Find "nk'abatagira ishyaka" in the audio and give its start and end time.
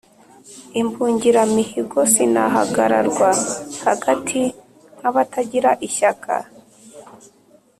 4.97-6.33